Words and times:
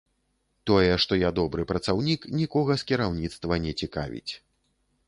Тое, 0.69 0.87
што 1.03 1.19
я 1.23 1.29
добры 1.39 1.67
працаўнік, 1.73 2.27
нікога 2.41 2.79
з 2.85 2.89
кіраўніцтва 2.93 3.53
не 3.69 3.77
цікавіць. 3.85 4.29